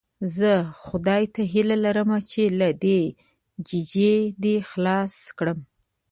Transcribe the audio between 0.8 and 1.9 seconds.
خدای ته هیله